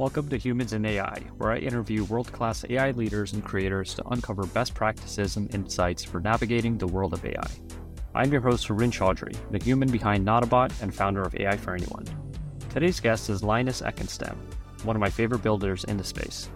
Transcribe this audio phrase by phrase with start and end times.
[0.00, 4.08] Welcome to Humans in AI, where I interview world class AI leaders and creators to
[4.08, 7.46] uncover best practices and insights for navigating the world of AI.
[8.14, 12.06] I'm your host, Harin Chaudhry, the human behind Notabot and founder of AI for Anyone.
[12.70, 14.38] Today's guest is Linus Ekenstam,
[14.84, 16.48] one of my favorite builders in the space.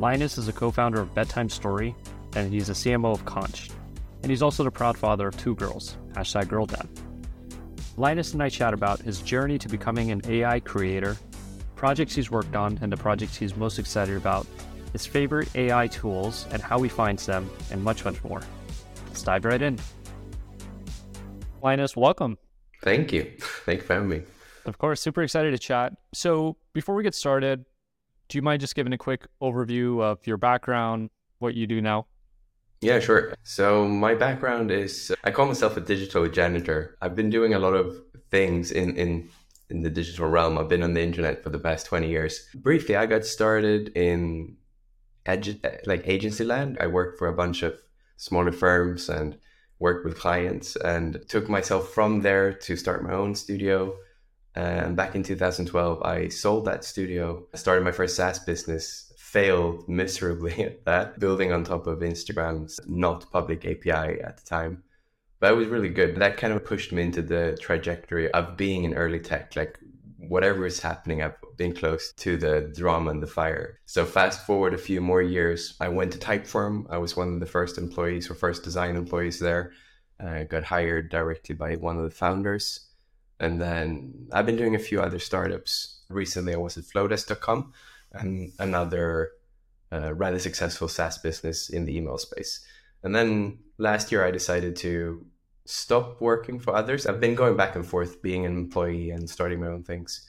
[0.00, 1.94] Linus is a co founder of Bedtime Story,
[2.34, 3.70] and he's a CMO of Konch.
[4.24, 6.88] And he's also the proud father of two girls, hashtag girl dad.
[7.96, 11.16] Linus and I chat about his journey to becoming an AI creator,
[11.80, 14.46] projects he's worked on, and the projects he's most excited about,
[14.92, 18.42] his favorite AI tools and how he finds them, and much, much more.
[19.06, 19.78] Let's dive right in.
[21.62, 22.36] Linus, welcome.
[22.82, 23.32] Thank you.
[23.64, 24.22] Thank you for having me.
[24.66, 25.94] Of course, super excited to chat.
[26.12, 27.64] So, before we get started,
[28.28, 31.08] do you mind just giving a quick overview of your background,
[31.38, 32.04] what you do now?
[32.82, 33.32] Yeah, sure.
[33.42, 36.98] So, my background is I call myself a digital janitor.
[37.00, 39.30] I've been doing a lot of things in, in,
[39.70, 40.58] in the digital realm.
[40.58, 42.46] I've been on the internet for the past 20 years.
[42.54, 44.56] Briefly, I got started in
[45.26, 46.78] edu- like agency land.
[46.80, 47.80] I worked for a bunch of
[48.16, 49.38] smaller firms and
[49.78, 53.94] worked with clients and took myself from there to start my own studio.
[54.54, 59.88] And back in 2012, I sold that studio, I started my first SaaS business, failed
[59.88, 64.82] miserably at that, building on top of Instagram's not public API at the time.
[65.40, 66.16] But it was really good.
[66.16, 69.56] That kind of pushed me into the trajectory of being in early tech.
[69.56, 69.78] Like
[70.18, 73.80] whatever is happening, I've been close to the drama and the fire.
[73.86, 76.86] So fast forward a few more years, I went to Typeform.
[76.90, 79.72] I was one of the first employees or first design employees there.
[80.20, 82.88] I got hired directly by one of the founders.
[83.38, 86.02] And then I've been doing a few other startups.
[86.10, 87.72] Recently, I was at Flodesk.com
[88.12, 89.30] and another
[89.90, 92.60] uh, rather successful SaaS business in the email space.
[93.02, 95.24] And then last year, I decided to
[95.70, 97.06] stop working for others.
[97.06, 100.28] I've been going back and forth being an employee and starting my own things.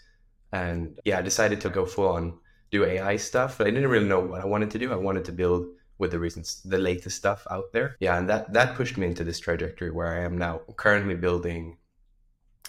[0.53, 2.39] And yeah, I decided to go full on
[2.69, 3.57] do AI stuff.
[3.57, 4.91] But I didn't really know what I wanted to do.
[4.91, 7.95] I wanted to build with the reasons the latest stuff out there.
[7.99, 11.77] Yeah, and that that pushed me into this trajectory where I am now currently building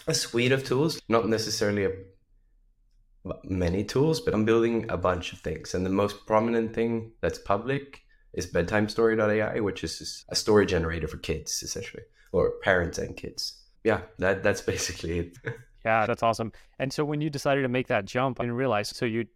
[0.06, 1.92] a suite of tools, not necessarily a
[3.44, 5.74] many tools, but I'm building a bunch of things.
[5.74, 11.18] And the most prominent thing that's public is bedtimestory.ai, which is a story generator for
[11.18, 13.62] kids, essentially, or parents and kids.
[13.84, 15.38] Yeah, that that's basically it.
[15.84, 16.52] yeah, that's awesome.
[16.78, 19.26] And so when you decided to make that jump, I didn't realize, so you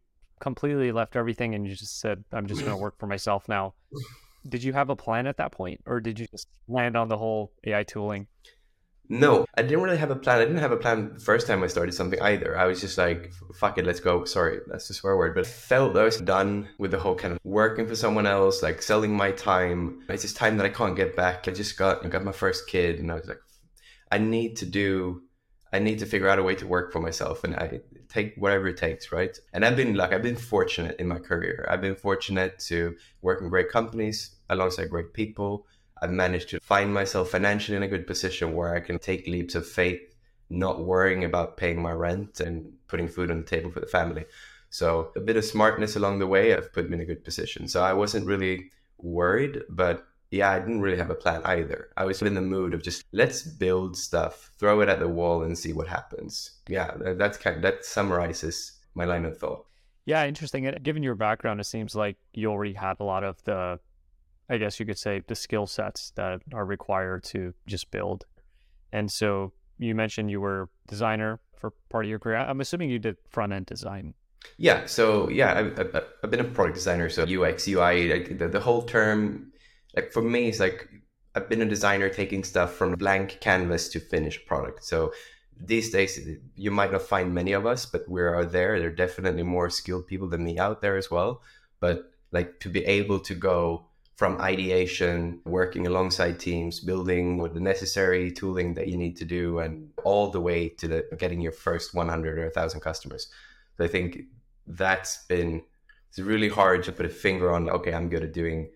[0.41, 3.75] completely left everything and you just said, I'm just going to work for myself now.
[4.49, 7.17] Did you have a plan at that point, or did you just land on the
[7.17, 8.29] whole AI tooling?
[9.09, 10.39] No, I didn't really have a plan.
[10.39, 12.59] I didn't have a plan the first time I started something either.
[12.59, 14.25] I was just like, fuck it, let's go.
[14.25, 15.35] Sorry, that's a swear word.
[15.35, 18.63] But I felt I was done with the whole kind of working for someone else,
[18.63, 20.01] like selling my time.
[20.09, 21.47] It's just time that I can't get back.
[21.47, 23.41] I just got I got my first kid and I was like,
[24.11, 25.23] I need to do
[25.73, 28.69] I need to figure out a way to work for myself and I take whatever
[28.69, 29.37] it takes, right?
[29.53, 31.67] And I've been like I've been fortunate in my career.
[31.71, 35.67] I've been fortunate to work in great companies alongside great people
[36.01, 39.55] I've managed to find myself financially in a good position where I can take leaps
[39.55, 40.01] of faith,
[40.51, 44.25] not worrying about paying my rent and putting food on the table for the family.
[44.71, 47.67] So a bit of smartness along the way have put me in a good position.
[47.69, 51.89] So I wasn't really worried, but yeah, I didn't really have a plan either.
[51.97, 55.43] I was in the mood of just let's build stuff, throw it at the wall
[55.43, 56.51] and see what happens.
[56.69, 59.65] Yeah, that's kind of, that summarizes my line of thought.
[60.05, 60.73] Yeah, interesting.
[60.83, 63.81] Given your background, it seems like you already had a lot of the
[64.49, 68.25] I guess you could say, the skill sets that are required to just build.
[68.93, 72.37] And so you mentioned you were designer for part of your career.
[72.37, 74.15] I'm assuming you did front end design.
[74.59, 74.87] Yeah.
[74.87, 77.09] So yeah, I've, I've, been a product designer.
[77.09, 79.53] So UX, UI, like the, the whole term,
[79.95, 80.89] like for me, it's like
[81.35, 84.85] I've been a designer taking stuff from blank canvas to finished product.
[84.85, 85.13] So
[85.59, 86.19] these days,
[86.55, 88.79] you might not find many of us, but we are there.
[88.79, 91.43] There are definitely more skilled people than me out there as well.
[91.81, 93.86] But like to be able to go
[94.17, 99.59] from ideation, working alongside teams, building with the necessary tooling that you need to do,
[99.59, 103.29] and all the way to the, getting your first 100 or 1,000 customers.
[103.77, 104.23] So I think
[104.67, 105.63] that's been
[106.09, 107.69] it's really hard to put a finger on.
[107.69, 108.71] Okay, I'm good at doing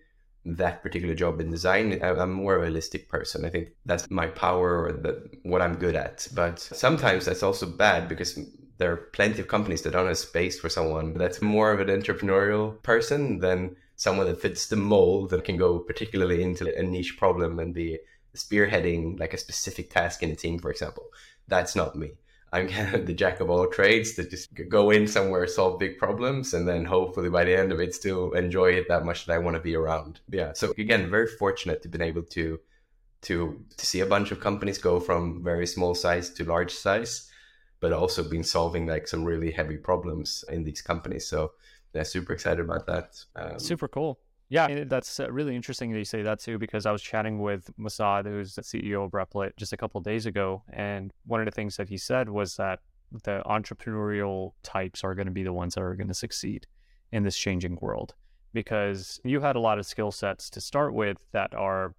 [0.45, 1.99] that particular job in design.
[2.03, 3.45] I'm more of a realistic person.
[3.45, 6.27] I think that's my power or the, what I'm good at.
[6.33, 8.39] But sometimes that's also bad because
[8.77, 11.87] there are plenty of companies that don't have space for someone that's more of an
[11.87, 17.17] entrepreneurial person than someone that fits the mold that can go particularly into a niche
[17.19, 17.99] problem and be
[18.35, 21.05] spearheading like a specific task in a team, for example.
[21.47, 22.13] That's not me.
[22.51, 25.99] I'm kind of the jack of all trades that just go in somewhere, solve big
[25.99, 29.35] problems, and then hopefully by the end of it, still enjoy it that much that
[29.35, 30.19] I want to be around.
[30.31, 30.53] Yeah.
[30.53, 32.59] So again, very fortunate to been able to
[33.27, 37.29] to to see a bunch of companies go from very small size to large size.
[37.81, 41.25] but also been solving like some really heavy problems in these companies.
[41.27, 41.51] So
[41.93, 43.23] yeah, super excited about that.
[43.35, 44.19] Um, super cool.
[44.49, 47.69] Yeah, that's uh, really interesting that you say that too, because I was chatting with
[47.79, 51.51] Masad, who's the CEO of Replit, just a couple days ago, and one of the
[51.51, 52.79] things that he said was that
[53.23, 56.67] the entrepreneurial types are going to be the ones that are going to succeed
[57.13, 58.13] in this changing world,
[58.53, 61.95] because you had a lot of skill sets to start with that are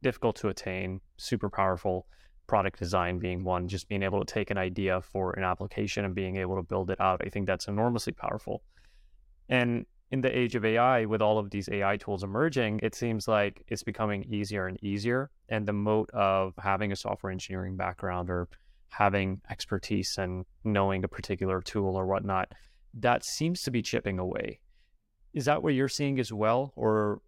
[0.00, 2.06] difficult to attain, super powerful.
[2.46, 6.14] Product design being one, just being able to take an idea for an application and
[6.14, 7.20] being able to build it out.
[7.24, 8.62] I think that's enormously powerful.
[9.48, 13.28] And in the age of AI, with all of these AI tools emerging, it seems
[13.28, 15.30] like it's becoming easier and easier.
[15.48, 18.48] And the moat of having a software engineering background or
[18.90, 22.52] having expertise and knowing a particular tool or whatnot,
[22.94, 24.60] that seems to be chipping away.
[25.34, 27.20] Is that what you're seeing as well, or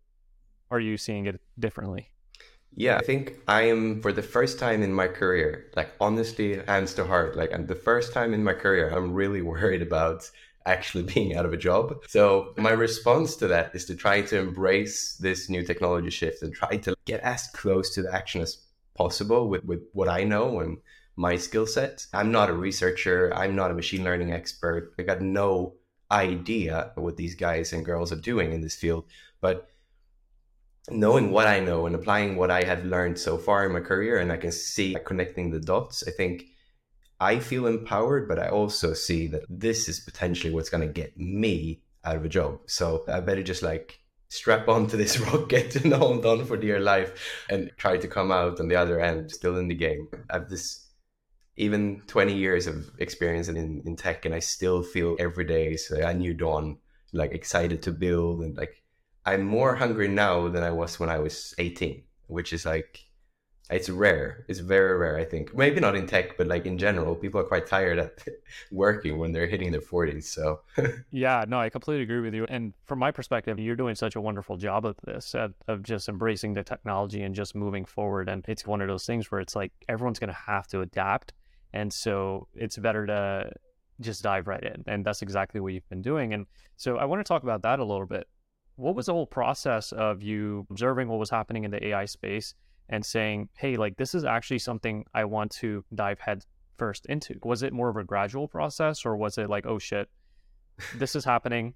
[0.70, 2.12] are you seeing it differently?
[2.72, 6.94] Yeah, I think I am for the first time in my career, like honestly, hands
[6.94, 10.30] to heart, like and the first time in my career, I'm really worried about
[10.66, 11.94] actually being out of a job.
[12.08, 16.54] So my response to that is to try to embrace this new technology shift and
[16.54, 18.58] try to get as close to the action as
[18.94, 20.78] possible with, with what I know and
[21.16, 22.06] my skill set.
[22.12, 23.32] I'm not a researcher.
[23.34, 24.94] I'm not a machine learning expert.
[24.98, 25.74] I got no
[26.10, 29.04] idea what these guys and girls are doing in this field.
[29.40, 29.68] But
[30.88, 34.18] knowing what I know and applying what I have learned so far in my career,
[34.18, 36.44] and I can see connecting the dots, I think
[37.20, 41.18] I feel empowered, but I also see that this is potentially what's going to get
[41.18, 42.60] me out of a job.
[42.66, 47.44] So I better just like strap onto this rocket and hold on for dear life
[47.50, 50.08] and try to come out on the other end still in the game.
[50.30, 50.86] I have this
[51.56, 55.96] even 20 years of experience in, in tech and I still feel every day so
[55.96, 56.78] a new dawn,
[57.12, 58.82] like excited to build and like
[59.26, 63.09] I'm more hungry now than I was when I was 18, which is like
[63.70, 64.44] it's rare.
[64.48, 65.54] It's very rare, I think.
[65.56, 68.26] Maybe not in tech, but like in general, people are quite tired at
[68.72, 70.24] working when they're hitting their 40s.
[70.24, 70.60] So,
[71.10, 72.46] yeah, no, I completely agree with you.
[72.48, 76.08] And from my perspective, you're doing such a wonderful job of this, uh, of just
[76.08, 78.28] embracing the technology and just moving forward.
[78.28, 81.32] And it's one of those things where it's like everyone's going to have to adapt.
[81.72, 83.52] And so it's better to
[84.00, 84.82] just dive right in.
[84.86, 86.34] And that's exactly what you've been doing.
[86.34, 86.46] And
[86.76, 88.26] so I want to talk about that a little bit.
[88.76, 92.54] What was the whole process of you observing what was happening in the AI space?
[92.90, 96.44] And saying, hey, like this is actually something I want to dive head
[96.76, 97.38] first into?
[97.42, 100.10] Was it more of a gradual process or was it like, oh shit,
[100.96, 101.74] this is happening.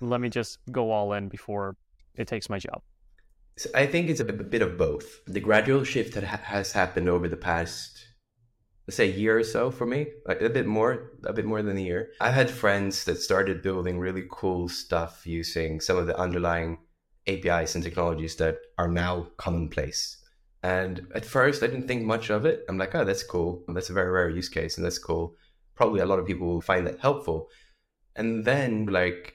[0.00, 1.76] Let me just go all in before
[2.14, 2.80] it takes my job?
[3.58, 5.24] So I think it's a bit of both.
[5.26, 8.06] The gradual shift that ha- has happened over the past,
[8.86, 11.78] let's say, year or so for me, like a bit more, a bit more than
[11.78, 12.10] a year.
[12.20, 16.78] I've had friends that started building really cool stuff using some of the underlying
[17.26, 20.18] APIs and technologies that are now commonplace.
[20.66, 22.64] And at first, I didn't think much of it.
[22.68, 23.62] I'm like, oh, that's cool.
[23.68, 25.36] That's a very rare use case, and that's cool.
[25.76, 27.50] Probably a lot of people will find that helpful.
[28.16, 29.34] And then, like,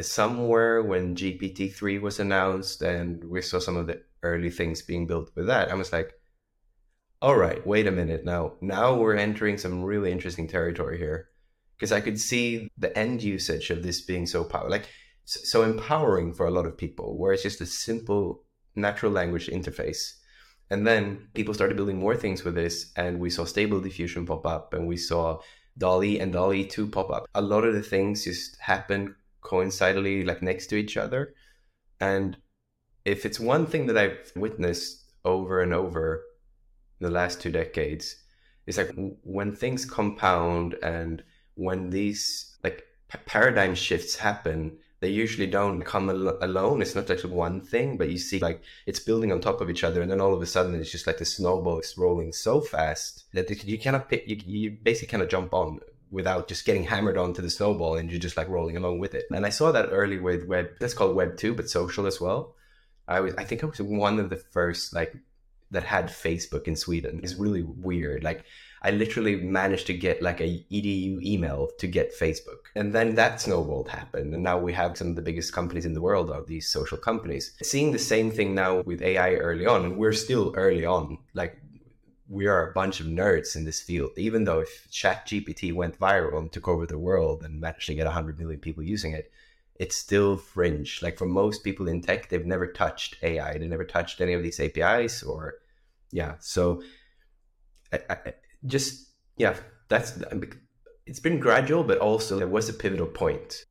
[0.00, 5.06] somewhere when GPT 3 was announced and we saw some of the early things being
[5.06, 6.10] built with that, I was like,
[7.20, 8.54] all right, wait a minute now.
[8.60, 11.28] Now we're entering some really interesting territory here.
[11.76, 14.88] Because I could see the end usage of this being so powerful, like
[15.26, 18.42] so empowering for a lot of people, where it's just a simple
[18.74, 20.14] natural language interface
[20.72, 24.46] and then people started building more things with this, and we saw Stable Diffusion pop
[24.46, 25.38] up, and we saw
[25.76, 27.28] DALL-E and DALL-E 2 pop up.
[27.34, 31.34] A lot of the things just happen coincidentally, like next to each other.
[32.00, 32.38] And
[33.04, 36.24] if it's one thing that I've witnessed over and over
[37.00, 38.16] the last two decades,
[38.66, 38.92] it's like
[39.24, 41.22] when things compound and
[41.54, 42.82] when these like
[43.26, 46.80] paradigm shifts happen, they usually don't come al- alone.
[46.80, 49.82] It's not actually one thing, but you see like it's building on top of each
[49.82, 52.60] other, and then all of a sudden it's just like the snowball is rolling so
[52.60, 54.28] fast that you cannot pick.
[54.28, 55.80] You, you basically cannot jump on
[56.12, 59.24] without just getting hammered onto the snowball, and you're just like rolling along with it.
[59.34, 60.68] And I saw that early with web.
[60.78, 62.54] That's called Web two, but social as well.
[63.08, 65.16] I was I think I was one of the first like
[65.72, 67.20] that had Facebook in Sweden.
[67.24, 68.22] It's really weird.
[68.22, 68.44] Like
[68.84, 72.66] I literally managed to get like a edu email to get Facebook.
[72.74, 74.34] And then that snowballed happened.
[74.34, 76.98] And now we have some of the biggest companies in the world are these social
[76.98, 77.52] companies.
[77.62, 81.18] Seeing the same thing now with AI early on, and we're still early on.
[81.32, 81.62] Like
[82.28, 84.10] we are a bunch of nerds in this field.
[84.16, 88.06] Even though if ChatGPT went viral and took over the world and managed to get
[88.06, 89.30] 100 million people using it,
[89.76, 91.02] it's still fringe.
[91.02, 93.58] Like for most people in tech, they've never touched AI.
[93.58, 95.56] They never touched any of these APIs or,
[96.10, 96.34] yeah.
[96.40, 96.82] So
[97.92, 98.32] I, I,
[98.66, 99.56] just yeah,
[99.88, 100.18] that's
[101.06, 103.64] it's been gradual, but also there was a pivotal point.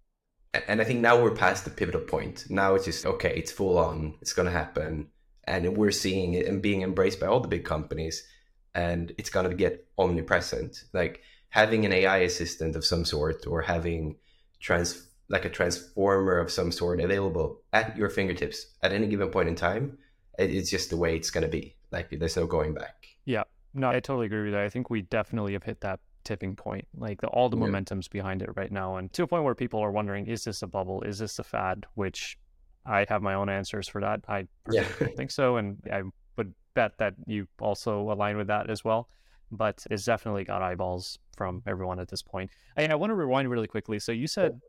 [0.67, 2.45] And I think now we're past the pivotal point.
[2.49, 5.07] Now it's just okay, it's full on, it's gonna happen,
[5.45, 8.27] and we're seeing it and being embraced by all the big companies,
[8.75, 10.83] and it's gonna get omnipresent.
[10.93, 14.17] Like having an AI assistant of some sort or having
[14.59, 19.47] trans like a transformer of some sort available at your fingertips at any given point
[19.47, 19.97] in time,
[20.37, 21.75] it's just the way it's going to be.
[21.91, 23.07] Like there's no going back.
[23.25, 24.63] Yeah, no, I totally agree with that.
[24.63, 26.87] I think we definitely have hit that tipping point.
[26.97, 27.65] Like the, all the yeah.
[27.65, 30.61] momentum's behind it right now, and to a point where people are wondering, is this
[30.61, 31.01] a bubble?
[31.03, 31.85] Is this a fad?
[31.95, 32.37] Which
[32.85, 34.21] I have my own answers for that.
[34.27, 34.85] I yeah.
[34.99, 36.03] don't think so, and I
[36.37, 39.09] would bet that you also align with that as well.
[39.51, 42.49] But it's definitely got eyeballs from everyone at this point.
[42.77, 43.99] I want to rewind really quickly.
[43.99, 44.61] So you said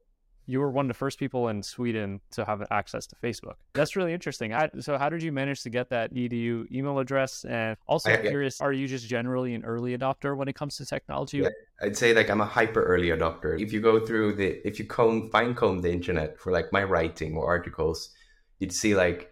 [0.47, 3.55] you were one of the first people in Sweden to have access to Facebook.
[3.75, 4.53] That's really interesting.
[4.53, 7.45] I, so, how did you manage to get that edu email address?
[7.45, 10.87] And also, I, curious, are you just generally an early adopter when it comes to
[10.87, 11.39] technology?
[11.39, 11.49] Yeah,
[11.81, 13.61] I'd say like I'm a hyper early adopter.
[13.61, 16.83] If you go through the, if you comb, fine comb the internet for like my
[16.83, 18.11] writing or articles,
[18.59, 19.31] you'd see like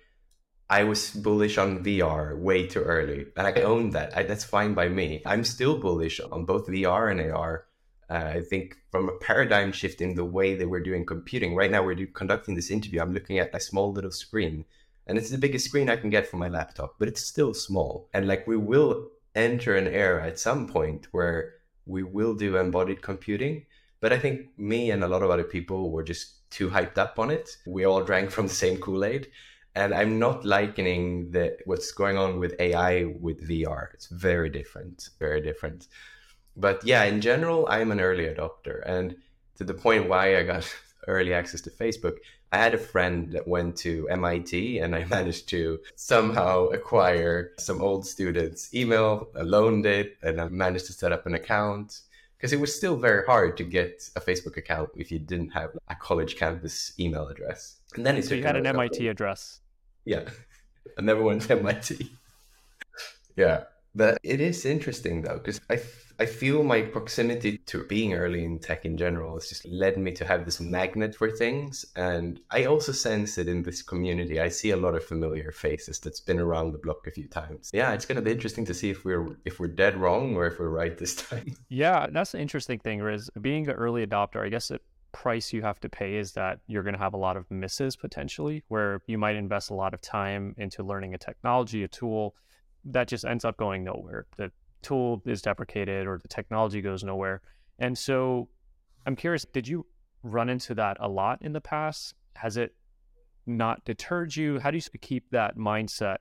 [0.69, 4.17] I was bullish on VR way too early, and I own that.
[4.17, 5.21] I, that's fine by me.
[5.27, 7.67] I'm still bullish on both VR and AR
[8.11, 11.55] uh, I think from a paradigm shift in the way that we're doing computing.
[11.55, 13.01] Right now, we're do, conducting this interview.
[13.01, 14.65] I'm looking at a small little screen,
[15.07, 18.09] and it's the biggest screen I can get for my laptop, but it's still small.
[18.13, 21.55] And like we will enter an era at some point where
[21.87, 23.67] we will do embodied computing.
[24.01, 27.19] But I think me and a lot of other people were just too hyped up
[27.19, 27.57] on it.
[27.67, 29.29] We all drank from the same Kool Aid.
[29.77, 33.95] And I'm not likening the, what's going on with AI with VR.
[33.95, 35.87] It's very different, very different
[36.57, 38.83] but yeah, in general, I'm an early adopter.
[38.85, 39.17] And
[39.57, 40.73] to the point why I got
[41.09, 42.19] early access to Facebook,
[42.53, 47.81] I had a friend that went to MIT and I managed to somehow acquire some
[47.81, 52.01] old students' email, I loaned it, and I managed to set up an account.
[52.37, 55.77] Because it was still very hard to get a Facebook account if you didn't have
[55.89, 57.77] a college campus email address.
[57.95, 59.61] And then so you had an MIT address.
[60.07, 60.25] Yeah,
[60.99, 62.11] I never went to MIT.
[63.37, 63.65] yeah,
[63.95, 65.77] but it is interesting though because I
[66.21, 70.13] I feel my proximity to being early in tech in general has just led me
[70.13, 71.87] to have this magnet for things.
[71.97, 74.39] And I also sense it in this community.
[74.39, 77.71] I see a lot of familiar faces that's been around the block a few times.
[77.73, 80.59] Yeah, it's gonna be interesting to see if we're if we're dead wrong or if
[80.59, 81.55] we're right this time.
[81.71, 84.81] Yeah, that's the interesting thing is being an early adopter, I guess the
[85.13, 87.97] price you have to pay is that you're going to have a lot of misses
[87.97, 92.37] potentially where you might invest a lot of time into learning a technology a tool
[92.85, 94.27] that just ends up going nowhere
[94.83, 97.43] tool is deprecated or the technology goes nowhere.
[97.79, 98.49] And so
[99.07, 99.87] I'm curious, did you
[100.23, 102.15] run into that a lot in the past?
[102.37, 102.75] Has it
[103.47, 104.59] not deterred you?
[104.59, 106.19] How do you keep that mindset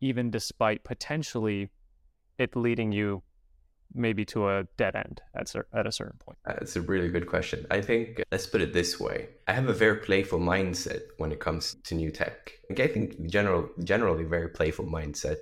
[0.00, 1.70] even despite potentially
[2.38, 3.22] it leading you
[3.94, 6.38] maybe to a dead end at, at a certain point?
[6.46, 7.66] Uh, That's a really good question.
[7.70, 9.28] I think, uh, let's put it this way.
[9.46, 12.52] I have a very playful mindset when it comes to new tech.
[12.68, 15.36] Like, I think general, generally very playful mindset.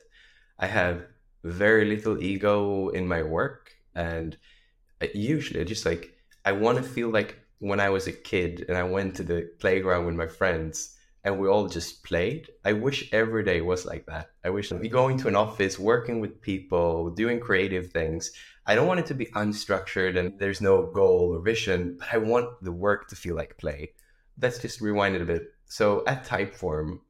[0.59, 1.03] I have
[1.45, 3.73] very little ego in my work.
[3.95, 4.37] And
[5.03, 8.65] uh, usually I just like i want to feel like when i was a kid
[8.69, 12.73] and i went to the playground with my friends and we all just played i
[12.73, 14.31] wish every day was like that.
[14.45, 18.33] I wish we going to an office working with people doing creative things
[18.67, 22.19] i don't want it to be unstructured and there's no goal or vision but i
[22.19, 23.93] want the work to feel like play.
[24.41, 25.53] Let's just rewind it a bit.
[25.67, 27.01] So at typeform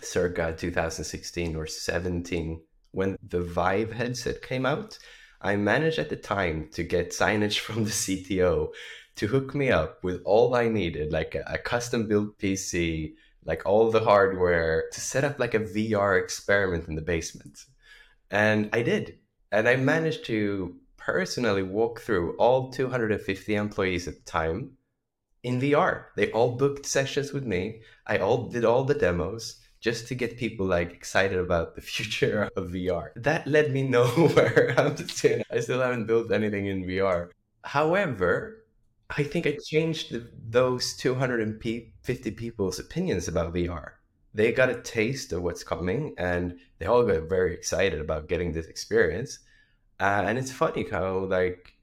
[0.00, 2.60] circa 2016 or 17
[2.92, 4.98] when the Vive headset came out,
[5.40, 8.68] I managed at the time to get signage from the CTO
[9.16, 13.14] to hook me up with all I needed, like a, a custom built PC,
[13.44, 17.64] like all the hardware to set up like a VR experiment in the basement.
[18.30, 19.18] And I did.
[19.52, 24.72] And I managed to personally walk through all 250 employees at the time
[25.44, 26.06] in VR.
[26.16, 27.80] They all booked sessions with me.
[28.06, 32.50] I all did all the demos just to get people like excited about the future
[32.56, 33.10] of VR.
[33.14, 34.74] That led me nowhere.
[34.76, 37.30] I'm still, I still haven't built anything in VR.
[37.62, 38.64] However,
[39.16, 43.90] I think I changed the, those 250 people's opinions about VR.
[44.34, 48.50] They got a taste of what's coming and they all got very excited about getting
[48.50, 49.38] this experience.
[50.00, 51.74] Uh, and it's funny how, like,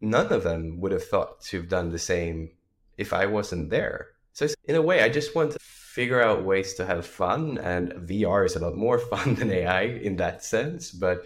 [0.00, 2.50] none of them would have thought to have done the same
[2.98, 4.08] if I wasn't there.
[4.32, 5.58] So, in a way, I just want to
[5.90, 7.58] figure out ways to have fun.
[7.58, 10.92] And VR is a lot more fun than AI in that sense.
[10.92, 11.22] But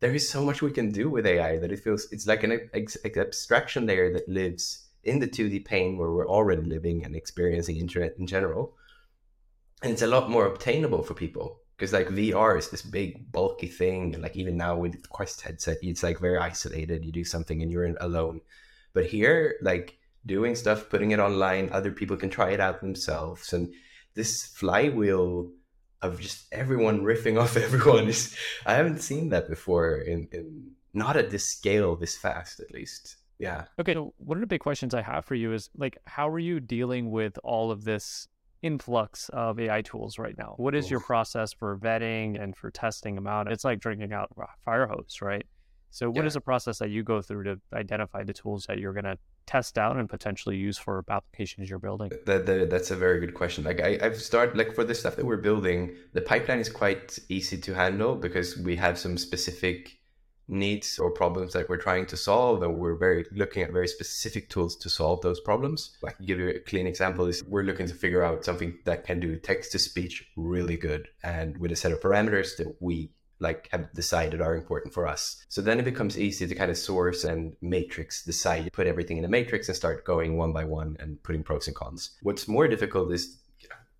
[0.00, 2.68] there is so much we can do with AI that it feels it's like an
[2.74, 7.76] ex- abstraction layer that lives in the 2D plane where we're already living and experiencing
[7.76, 8.74] internet in general.
[9.82, 13.66] And it's a lot more obtainable for people because like VR is this big bulky
[13.66, 14.12] thing.
[14.12, 17.04] And like even now with the Quest headset, it's like very isolated.
[17.04, 18.42] You do something and you're alone.
[18.92, 23.52] But here, like doing stuff, putting it online, other people can try it out themselves.
[23.54, 23.72] And
[24.14, 25.50] this flywheel
[26.00, 31.16] of just everyone riffing off everyone is I haven't seen that before in in not
[31.16, 33.16] at this scale this fast at least.
[33.38, 33.64] Yeah.
[33.80, 33.94] Okay.
[33.94, 36.60] So one of the big questions I have for you is like, how are you
[36.60, 38.28] dealing with all of this
[38.62, 40.54] influx of AI tools right now?
[40.58, 40.90] What is Oof.
[40.92, 43.50] your process for vetting and for testing them out?
[43.50, 44.30] It's like drinking out
[44.64, 45.44] fire hose, right?
[45.90, 46.26] So, what yeah.
[46.26, 49.18] is the process that you go through to identify the tools that you're going to
[49.46, 52.10] test out and potentially use for applications you're building?
[52.26, 53.64] That, that, that's a very good question.
[53.64, 57.18] Like I, I've started like for the stuff that we're building, the pipeline is quite
[57.28, 59.98] easy to handle because we have some specific
[60.48, 64.50] needs or problems that we're trying to solve and we're very looking at very specific
[64.50, 67.86] tools to solve those problems i can give you a clean example is we're looking
[67.86, 71.76] to figure out something that can do text to speech really good and with a
[71.76, 73.10] set of parameters that we
[73.42, 75.44] like have decided are important for us.
[75.48, 79.24] So then it becomes easy to kind of source and matrix decide, put everything in
[79.24, 82.10] a matrix and start going one by one and putting pros and cons.
[82.22, 83.38] What's more difficult is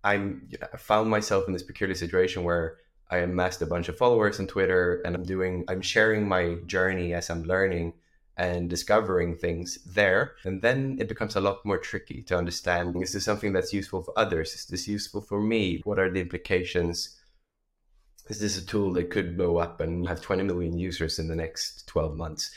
[0.03, 2.77] I'm I found myself in this peculiar situation where
[3.09, 7.13] I amassed a bunch of followers on Twitter and I'm doing I'm sharing my journey
[7.13, 7.93] as I'm learning
[8.37, 10.33] and discovering things there.
[10.43, 14.03] And then it becomes a lot more tricky to understand is this something that's useful
[14.03, 14.53] for others?
[14.53, 15.81] Is this useful for me?
[15.83, 17.19] What are the implications?
[18.29, 21.35] Is this a tool that could blow up and have 20 million users in the
[21.35, 22.51] next 12 months?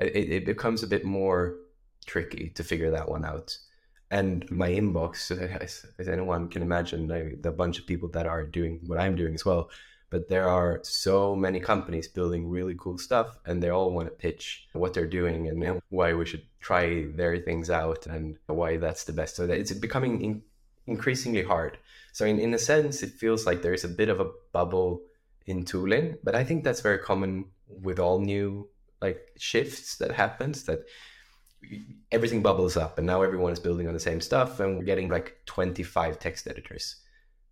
[0.00, 1.56] It, it becomes a bit more
[2.06, 3.56] tricky to figure that one out.
[4.10, 8.44] And my inbox, as, as anyone can imagine, like, the bunch of people that are
[8.44, 9.70] doing what I'm doing as well.
[10.08, 14.14] But there are so many companies building really cool stuff, and they all want to
[14.14, 19.04] pitch what they're doing and why we should try their things out and why that's
[19.04, 19.36] the best.
[19.36, 20.42] So that it's becoming in,
[20.88, 21.78] increasingly hard.
[22.12, 25.02] So in, in a sense, it feels like there's a bit of a bubble
[25.46, 28.68] in tooling but i think that's very common with all new
[29.00, 30.80] like shifts that happens that
[32.10, 35.08] everything bubbles up and now everyone is building on the same stuff and we're getting
[35.08, 36.96] like 25 text editors.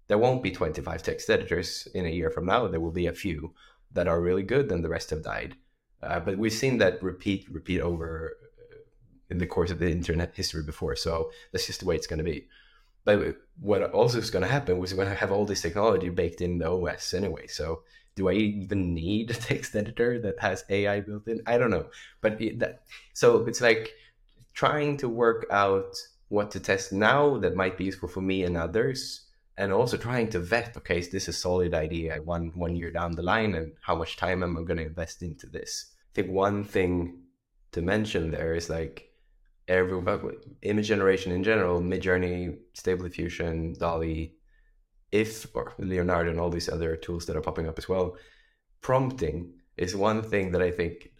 [0.06, 2.66] There won't be 25 text editors in a year from now.
[2.66, 3.54] There will be a few
[3.92, 5.56] that are really good and the rest have died.
[6.02, 8.76] Uh, but we've seen that repeat repeat over uh,
[9.30, 10.96] in the course of the internet history before.
[10.96, 12.46] So that's just the way it's going to be
[13.16, 16.10] but what also is going to happen was we're going to have all this technology
[16.10, 17.46] baked in the OS anyway.
[17.46, 17.84] So
[18.16, 21.40] do I even need a text editor that has AI built in?
[21.46, 21.86] I don't know.
[22.20, 22.82] But it, that,
[23.14, 23.94] so it's like
[24.52, 25.96] trying to work out
[26.28, 29.22] what to test now that might be useful for me and others,
[29.56, 30.76] and also trying to vet.
[30.76, 34.18] Okay, is this a solid idea one one year down the line, and how much
[34.18, 35.94] time am I going to invest into this?
[36.12, 37.22] I think one thing
[37.72, 39.07] to mention there is like
[39.68, 40.00] every
[40.62, 44.34] image generation in general, Midjourney, Stable Diffusion, DALL-E,
[45.12, 48.16] if or Leonardo and all these other tools that are popping up as well,
[48.80, 51.10] prompting is one thing that I think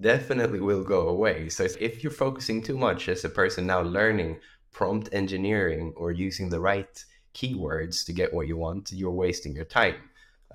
[0.00, 1.48] definitely will go away.
[1.48, 4.38] So if you're focusing too much as a person now learning
[4.72, 9.64] prompt engineering or using the right keywords to get what you want, you're wasting your
[9.64, 9.96] time.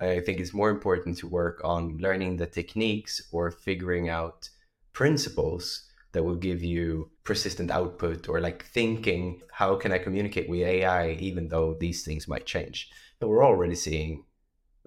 [0.00, 4.48] I think it's more important to work on learning the techniques or figuring out
[4.92, 10.62] principles that will give you persistent output or like thinking how can i communicate with
[10.62, 12.90] ai even though these things might change?
[13.18, 14.24] But we're already seeing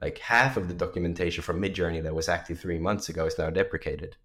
[0.02, 3.50] like half of the documentation from midjourney that was active three months ago is now
[3.50, 4.18] deprecated.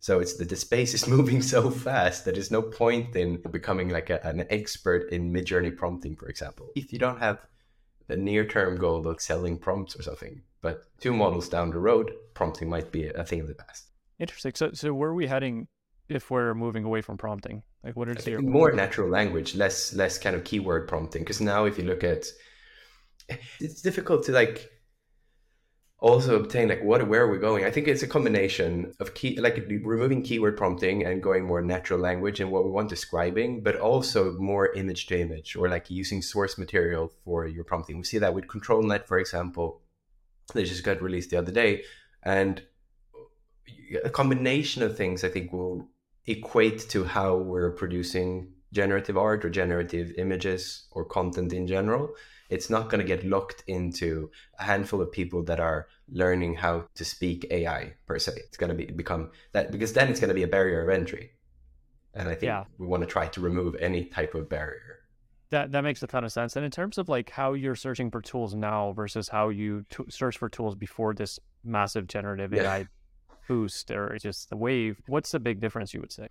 [0.00, 3.88] So it's that the space is moving so fast that there's no point in becoming
[3.88, 6.70] like a, an expert in midjourney prompting for example.
[6.74, 7.46] If you don't have
[8.08, 12.12] the near term goal of selling prompts or something but two models down the road
[12.34, 13.90] prompting might be a thing of the past.
[14.18, 14.52] Interesting.
[14.54, 15.68] So so where are we heading
[16.16, 17.62] if we're moving away from prompting?
[17.82, 21.22] Like what is your more natural language, less less kind of keyword prompting?
[21.22, 22.26] Because now if you look at
[23.60, 24.68] it's difficult to like
[26.02, 29.38] also obtain like what where are we going i think it's a combination of key
[29.40, 33.76] like removing keyword prompting and going more natural language and what we want describing but
[33.76, 38.18] also more image to image or like using source material for your prompting we see
[38.18, 39.80] that with ControlNet for example
[40.54, 41.84] they just got released the other day
[42.24, 42.64] and
[44.04, 45.88] a combination of things i think will
[46.26, 52.14] equate to how we're producing generative art or generative images or content in general.
[52.48, 56.84] It's not going to get locked into a handful of people that are learning how
[56.94, 58.32] to speak AI per se.
[58.36, 60.90] It's going to be become that because then it's going to be a barrier of
[60.90, 61.32] entry.
[62.14, 62.64] And I think yeah.
[62.76, 65.00] we want to try to remove any type of barrier.
[65.48, 66.56] That that makes a ton of sense.
[66.56, 70.04] And in terms of like how you're searching for tools now versus how you t-
[70.10, 72.62] search for tools before this massive generative yeah.
[72.62, 72.86] AI
[73.48, 76.28] boost or just the wave, what's the big difference you would say?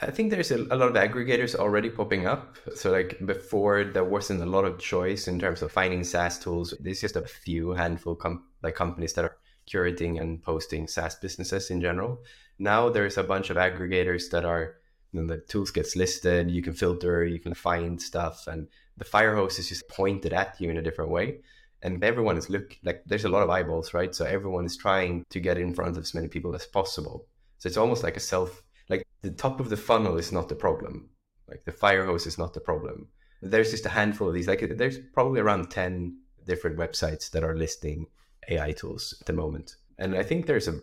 [0.00, 2.56] I think there's a, a, lot of aggregators already popping up.
[2.74, 6.74] So like before, there wasn't a lot of choice in terms of finding SaaS tools.
[6.80, 9.36] There's just a few handful com- like companies that are
[9.70, 12.22] curating and posting SaaS businesses in general.
[12.58, 14.76] Now there's a bunch of aggregators that are
[15.12, 16.50] you know, the tools gets listed.
[16.50, 20.60] You can filter, you can find stuff, and the fire hose is just pointed at
[20.60, 21.40] you in a different way
[21.84, 25.24] and everyone is look like there's a lot of eyeballs right so everyone is trying
[25.30, 27.26] to get in front of as many people as possible
[27.64, 30.54] So it's almost like a self, like the top of the funnel is not the
[30.54, 31.08] problem.
[31.48, 33.08] Like the fire hose is not the problem.
[33.40, 34.46] There's just a handful of these.
[34.46, 36.14] Like there's probably around 10
[36.46, 38.06] different websites that are listing
[38.50, 39.76] AI tools at the moment.
[39.98, 40.80] And I think there's a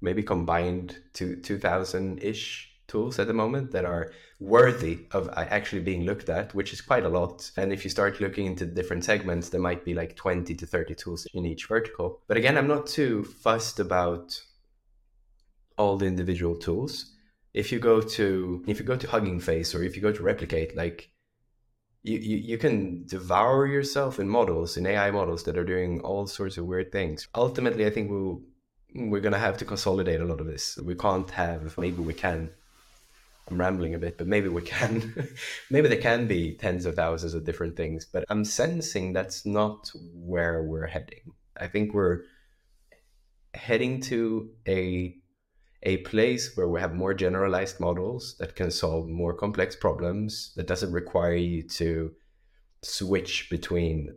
[0.00, 5.82] maybe combined to 2000 ish tools at the moment that are worthy of uh, actually
[5.82, 7.50] being looked at, which is quite a lot.
[7.56, 10.94] And if you start looking into different segments, there might be like 20 to 30
[10.94, 12.20] tools in each vertical.
[12.26, 14.40] But again, I'm not too fussed about
[15.76, 17.12] all the individual tools.
[17.52, 20.22] If you go to if you go to Hugging Face or if you go to
[20.22, 21.10] Replicate, like
[22.02, 26.26] you, you, you can devour yourself in models, in AI models that are doing all
[26.26, 27.28] sorts of weird things.
[27.34, 28.42] Ultimately, I think we'll
[28.94, 30.78] we're gonna have to consolidate a lot of this.
[30.78, 32.50] We can't have maybe we can
[33.50, 35.28] I'm rambling a bit, but maybe we can.
[35.70, 39.90] maybe there can be tens of thousands of different things, but I'm sensing that's not
[40.14, 41.32] where we're heading.
[41.58, 42.20] I think we're
[43.54, 45.16] heading to a
[45.82, 50.66] a place where we have more generalized models that can solve more complex problems that
[50.66, 52.12] doesn't require you to
[52.82, 54.14] switch between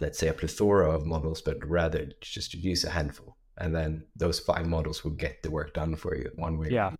[0.00, 4.38] let's say a plethora of models but rather just use a handful and then those
[4.38, 6.92] five models will get the work done for you one way yeah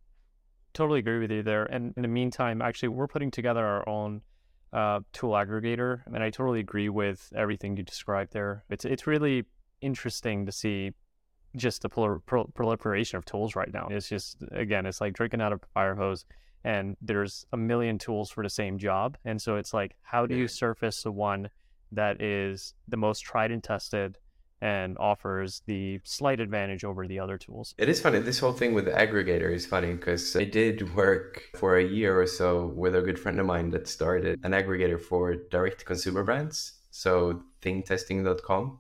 [0.73, 1.65] totally agree with you there.
[1.65, 4.23] And in the meantime, actually, we're putting together our own
[4.73, 8.65] uh, tool aggregator, and I totally agree with everything you described there.
[8.71, 9.45] It's it's really
[9.81, 10.93] interesting to see
[11.57, 13.89] just the proliferation of tools right now.
[13.91, 16.25] It's just again, it's like drinking out of a fire hose,
[16.63, 20.37] and there's a million tools for the same job, and so it's like, how do
[20.37, 21.51] you surface the one
[21.93, 24.19] that is the most tried and tested?
[24.61, 27.75] And offers the slight advantage over the other tools.
[27.79, 28.19] It is funny.
[28.19, 32.21] This whole thing with the aggregator is funny because I did work for a year
[32.21, 36.25] or so with a good friend of mine that started an aggregator for direct consumer
[36.25, 36.75] brands.
[36.91, 38.79] So thingtesting.com.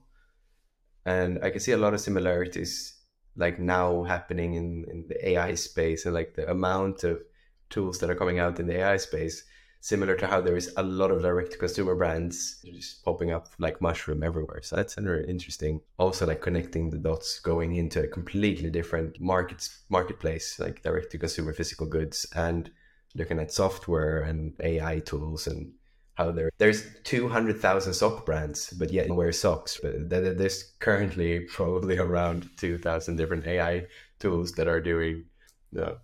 [1.06, 2.96] And I can see a lot of similarities
[3.36, 7.22] like now happening in, in the AI space and like the amount of
[7.70, 9.44] tools that are coming out in the AI space
[9.80, 13.80] similar to how there is a lot of direct consumer brands just popping up like
[13.80, 14.60] mushroom everywhere.
[14.62, 15.80] So that's another interesting.
[15.98, 21.18] Also, like connecting the dots, going into a completely different markets marketplace, like direct to
[21.18, 22.70] consumer physical goods, and
[23.14, 25.72] looking at software and AI tools and
[26.14, 29.80] how there there's 200,000 sock brands, but yet wear socks.
[29.82, 33.86] But there's currently probably around 2,000 different AI
[34.18, 35.24] tools that are doing
[35.72, 35.96] you know,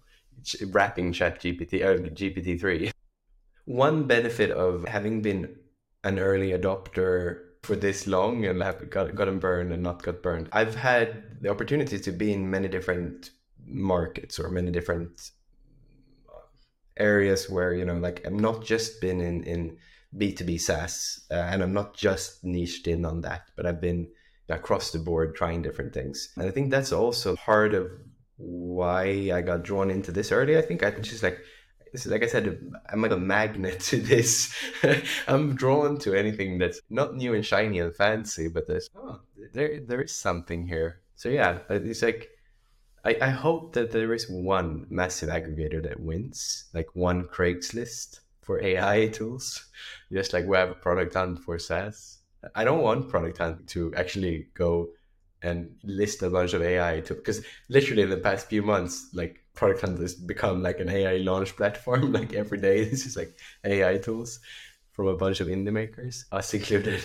[0.69, 2.91] wrapping Chat GPT, uh, GPT three
[3.67, 5.55] one benefit of having been
[6.03, 10.49] an early adopter for this long and have got, gotten burned and not got burned,
[10.53, 13.31] I've had the opportunity to be in many different
[13.67, 15.31] markets or many different
[16.97, 19.77] areas where you know like i'm not just been in in
[20.17, 24.09] b2b saas uh, and i'm not just niched in on that but i've been
[24.49, 26.33] across the board trying different things.
[26.37, 27.91] And i think that's also part of
[28.37, 31.41] why i got drawn into this early i think i just like
[32.07, 32.59] like I said,
[32.91, 34.55] I'm like a magnet to this.
[35.29, 39.21] I'm drawn to anything that's not new and shiny and fancy, but there's oh,
[39.53, 41.01] there there is something here.
[41.15, 42.31] So yeah, it's like
[43.05, 48.63] I, I hope that there is one massive aggregator that wins, like one Craigslist for
[48.63, 49.67] AI tools,
[50.13, 52.19] just like we have a product hunt for SaaS.
[52.55, 54.91] I don't want product hunt to actually go
[55.43, 59.46] and list a bunch of AI tools because literally in the past few months, like
[59.57, 62.13] Product has become like an AI launch platform.
[62.17, 64.39] Like every day, this is like AI tools
[64.93, 67.03] from a bunch of indie makers, us included.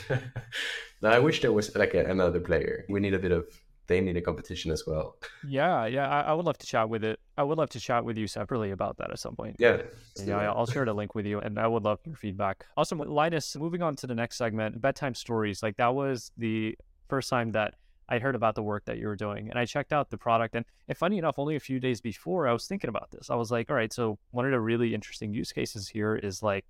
[1.02, 2.86] now, I wish there was like a, another player.
[2.88, 3.46] We need a bit of
[3.88, 5.18] they need a competition as well.
[5.46, 7.20] Yeah, yeah, I, I, would love to chat with it.
[7.38, 9.58] I would love to chat with you separately about that at some point.
[9.60, 9.82] Yeah,
[10.24, 12.66] yeah, I'll share the link with you, and I would love your feedback.
[12.78, 15.62] Also, Linus, moving on to the next segment, bedtime stories.
[15.62, 16.78] Like that was the
[17.10, 17.74] first time that
[18.12, 20.54] I heard about the work that you were doing and I checked out the product.
[20.56, 23.36] And, and funny enough, only a few days before I was thinking about this, I
[23.36, 26.66] was like, all right, so one of the really interesting use cases here is like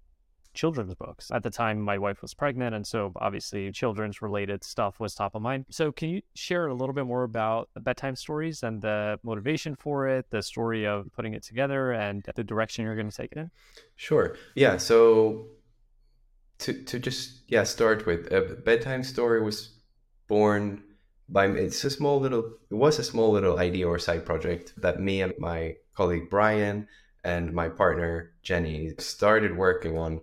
[0.54, 1.32] children's books.
[1.32, 2.76] At the time, my wife was pregnant.
[2.76, 5.66] And so obviously, children's related stuff was top of mind.
[5.70, 10.08] So, can you share a little bit more about bedtime stories and the motivation for
[10.08, 13.38] it, the story of putting it together, and the direction you're going to take it
[13.38, 13.52] in?
[13.96, 14.36] Sure.
[14.56, 14.78] Yeah.
[14.78, 15.48] So,
[16.60, 19.80] to, to just yeah start with a bedtime story was
[20.28, 20.84] born
[21.30, 25.00] by it's a small little it was a small little idea or side project that
[25.00, 26.88] me and my colleague Brian
[27.24, 30.22] and my partner Jenny started working on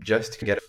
[0.00, 0.60] just to get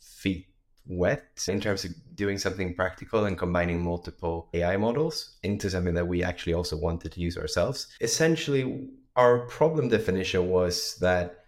[0.00, 0.46] feet
[0.86, 6.08] wet in terms of doing something practical and combining multiple AI models into something that
[6.08, 7.86] we actually also wanted to use ourselves.
[8.00, 11.44] Essentially, our problem definition was that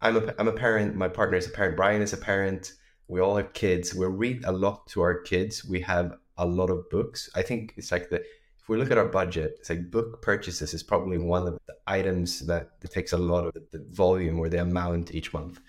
[0.00, 2.72] I'm a, I'm a parent, my partner is a parent, Brian is a parent,
[3.06, 6.70] we all have kids, we read a lot to our kids, we have a lot
[6.70, 7.30] of books.
[7.34, 10.74] I think it's like the if we look at our budget, it's like book purchases
[10.74, 14.60] is probably one of the items that takes a lot of the volume or the
[14.60, 15.60] amount each month.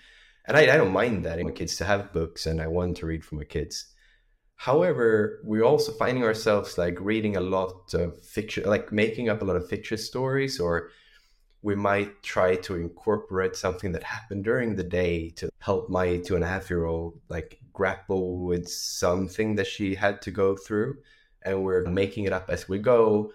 [0.46, 1.40] And I, I don't mind that.
[1.40, 3.86] My kids to have books and I want to read for my kids.
[4.56, 9.44] However, we're also finding ourselves like reading a lot of fiction, like making up a
[9.44, 10.90] lot of fiction stories, or
[11.62, 16.34] we might try to incorporate something that happened during the day to help my two
[16.34, 20.98] and a half year old like grapple with something that she had to go through.
[21.44, 21.94] And we're mm-hmm.
[21.94, 23.32] making it up as we go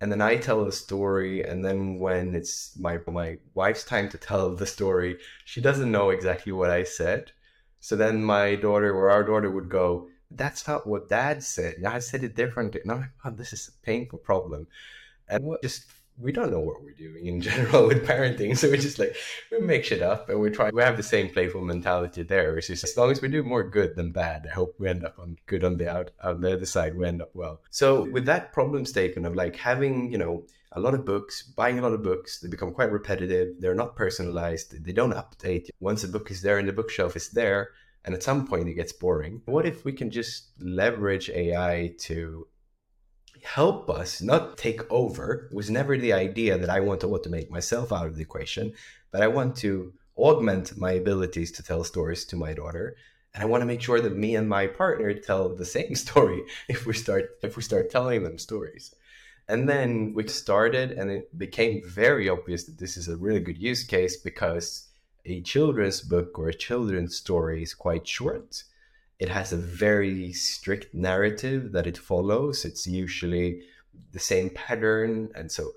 [0.00, 4.18] and then I tell the story, and then when it's my my wife's time to
[4.18, 7.32] tell the story, she doesn't know exactly what I said.
[7.80, 11.84] So then my daughter or our daughter would go, "That's not what Dad said.
[11.84, 14.68] I said it differently." And I'm like, "Oh, this is a painful problem,"
[15.28, 15.84] and just
[16.20, 18.56] we don't know what we're doing in general with parenting.
[18.56, 19.16] So we just like
[19.50, 20.70] we make shit up and we try.
[20.72, 22.54] We have the same playful mentality there.
[22.54, 25.04] which is as long as we do more good than bad, I hope we end
[25.04, 26.96] up on good on the out on the other side.
[26.96, 27.60] We end up well.
[27.70, 31.78] So with that problem statement of like having you know a lot of books, buying
[31.78, 33.56] a lot of books, they become quite repetitive.
[33.58, 34.84] They're not personalized.
[34.84, 35.68] They don't update.
[35.80, 37.70] Once a book is there and the bookshelf is there,
[38.04, 39.42] and at some point it gets boring.
[39.46, 42.46] What if we can just leverage AI to
[43.42, 45.48] help us, not take over.
[45.50, 48.72] It was never the idea that I want to automate myself out of the equation,
[49.10, 52.96] but I want to augment my abilities to tell stories to my daughter.
[53.34, 56.42] And I want to make sure that me and my partner tell the same story
[56.68, 58.94] if we start if we start telling them stories.
[59.48, 63.58] And then we started and it became very obvious that this is a really good
[63.58, 64.88] use case because
[65.24, 68.62] a children's book or a children's story is quite short
[69.20, 72.64] it has a very strict narrative that it follows.
[72.64, 73.62] It's usually
[74.12, 75.72] the same pattern, and so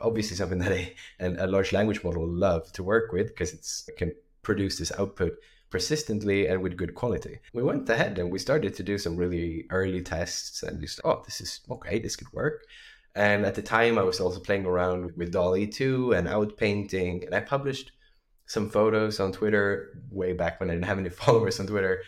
[0.00, 4.12] obviously something that a, a large language model love to work with because it can
[4.42, 5.32] produce this output
[5.70, 7.38] persistently and with good quality.
[7.54, 11.22] We went ahead and we started to do some really early tests and just, oh,
[11.24, 12.66] this is okay, this could work.
[13.14, 17.34] And at the time, I was also playing around with DALL-E 2 and outpainting, and
[17.34, 17.92] I published
[18.46, 22.02] some photos on Twitter way back when I didn't have any followers on Twitter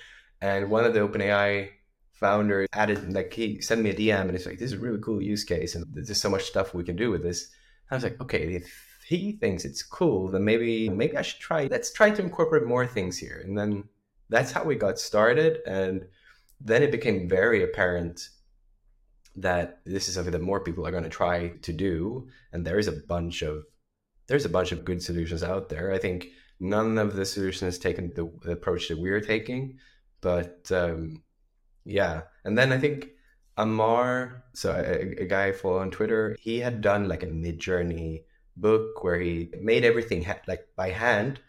[0.45, 1.71] and one of the OpenAI
[2.13, 5.01] founders added, like, he sent me a DM and he's like, this is a really
[5.01, 5.75] cool use case.
[5.75, 7.49] And there's so much stuff we can do with this.
[7.91, 8.71] I was like, okay, if
[9.07, 12.87] he thinks it's cool, then maybe, maybe I should try, let's try to incorporate more
[12.87, 13.41] things here.
[13.43, 13.85] And then
[14.29, 15.61] that's how we got started.
[15.67, 16.05] And
[16.61, 18.29] then it became very apparent
[19.37, 22.29] that this is something that more people are going to try to do.
[22.53, 23.65] And there is a bunch of,
[24.27, 25.91] there's a bunch of good solutions out there.
[25.91, 26.29] I think
[26.61, 29.79] none of the solutions taken the, the approach that we're taking
[30.25, 31.23] but um,
[31.85, 33.11] yeah, and then I think
[33.59, 38.23] Amar, so a, a guy I follow on Twitter, he had done like a Midjourney
[38.57, 41.41] book where he made everything ha- like by hand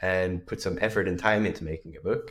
[0.00, 2.30] and put some effort and time into making a book.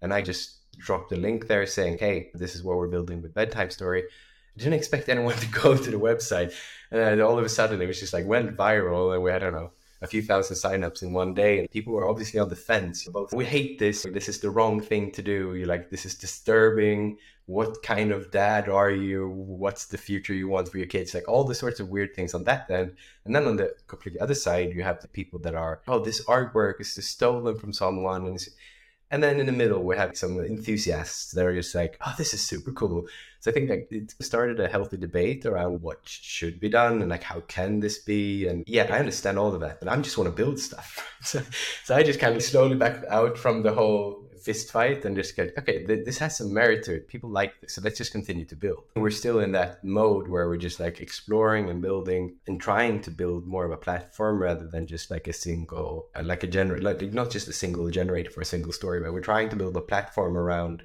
[0.00, 3.34] And I just dropped a link there saying, "Hey, this is what we're building with
[3.34, 6.54] bedtime story." I didn't expect anyone to go to the website,
[6.92, 9.52] and all of a sudden it was just like went viral, and we I don't
[9.52, 13.06] know a few thousand signups in one day, and people were obviously on the fence.
[13.32, 14.06] We hate this.
[14.10, 15.54] This is the wrong thing to do.
[15.54, 17.18] You're like, this is disturbing.
[17.46, 19.28] What kind of dad are you?
[19.28, 21.14] What's the future you want for your kids?
[21.14, 22.96] Like all the sorts of weird things on that end.
[23.24, 26.24] And then on the completely other side, you have the people that are, oh, this
[26.26, 28.48] artwork is just stolen from someone, and
[29.10, 32.32] and then in the middle, we have some enthusiasts that are just like, oh, this
[32.32, 33.06] is super cool.
[33.40, 37.10] So I think like it started a healthy debate around what should be done and
[37.10, 38.46] like how can this be?
[38.46, 41.06] And yeah, I understand all of that, but I just want to build stuff.
[41.22, 41.40] so,
[41.84, 45.36] so I just kind of slowly backed out from the whole fist fight and just
[45.36, 48.12] get okay th- this has some merit to it people like this so let's just
[48.12, 52.34] continue to build we're still in that mode where we're just like exploring and building
[52.46, 56.42] and trying to build more of a platform rather than just like a single like
[56.42, 59.48] a generate like not just a single generator for a single story but we're trying
[59.48, 60.82] to build a platform around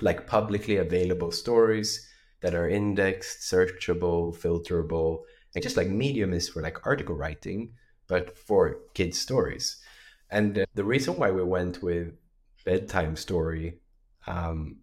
[0.00, 2.08] like publicly available stories
[2.40, 5.22] that are indexed searchable filterable
[5.54, 7.72] and just like medium is for like article writing
[8.08, 9.82] but for kids stories.
[10.30, 12.14] And the reason why we went with
[12.64, 13.80] bedtime story
[14.26, 14.78] um,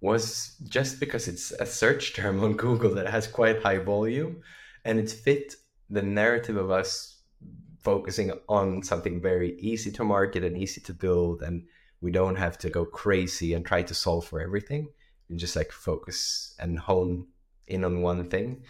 [0.00, 4.42] was just because it's a search term on Google that has quite high volume
[4.84, 5.54] and it fit
[5.90, 7.20] the narrative of us
[7.82, 11.64] focusing on something very easy to market and easy to build and
[12.06, 14.86] we don't have to go crazy and try to solve for everything.
[15.28, 17.26] And just like focus and hone
[17.66, 18.62] in on one thing.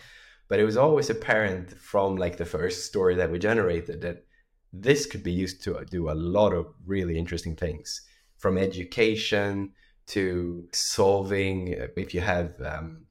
[0.49, 4.25] But it was always apparent from like the first story that we generated that
[4.73, 8.01] this could be used to do a lot of really interesting things
[8.39, 9.73] from education
[10.07, 13.05] to solving if you have um,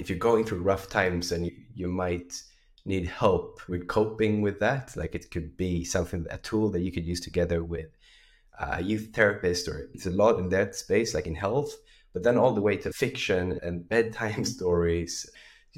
[0.00, 2.32] if you're going through rough times and you, you might
[2.84, 6.92] need help with coping with that like it could be something a tool that you
[6.92, 7.90] could use together with
[8.58, 11.76] a youth therapist or it's a lot in that space like in health
[12.12, 14.44] but then all the way to fiction and bedtime mm-hmm.
[14.44, 15.28] stories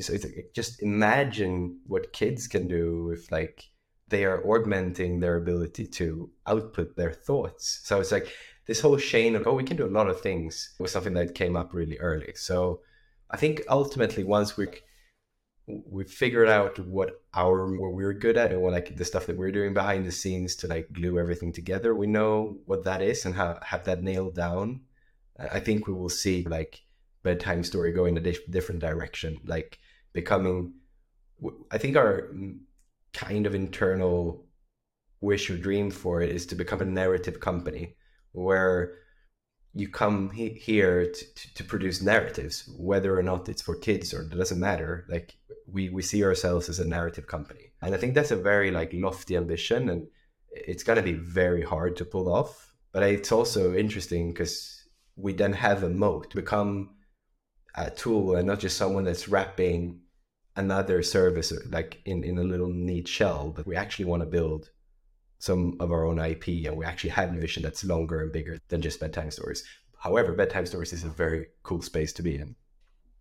[0.01, 3.65] So it's like, just imagine what kids can do if like
[4.09, 7.81] they are augmenting their ability to output their thoughts.
[7.83, 8.33] So it's like
[8.67, 11.35] this whole chain of oh, we can do a lot of things was something that
[11.35, 12.33] came up really early.
[12.37, 12.81] So
[13.31, 14.69] I think ultimately once we
[15.69, 19.37] we figured out what our what we're good at and what like the stuff that
[19.37, 21.95] we're doing behind the scenes to like glue everything together.
[21.95, 24.81] We know what that is and have have that nailed down.
[25.39, 26.83] I think we will see like
[27.23, 29.79] bedtime story go in a di- different direction like
[30.13, 30.73] becoming
[31.71, 32.59] i think our mm,
[33.13, 34.45] kind of internal
[35.21, 37.97] wish or dream for it is to become a narrative company
[38.33, 38.95] where
[39.75, 44.23] you come he- here to, to, produce narratives, whether or not it's for kids or
[44.23, 45.07] it doesn't matter.
[45.09, 45.37] Like
[45.71, 47.73] we, we see ourselves as a narrative company.
[47.83, 50.07] And I think that's a very like lofty ambition and
[50.51, 52.75] it's going to be very hard to pull off.
[52.93, 56.91] But it's also interesting because we then have a moat to become
[57.75, 60.01] a tool and not just someone that's wrapping
[60.57, 64.71] another service like in, in a little neat shell, but we actually want to build
[65.39, 68.59] some of our own IP, and we actually have a vision that's longer and bigger
[68.69, 69.65] than just bedtime stories.
[69.99, 72.57] However, bedtime stories is a very cool space to be in.